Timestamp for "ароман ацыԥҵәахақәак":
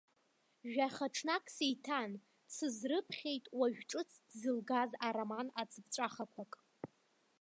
5.07-6.53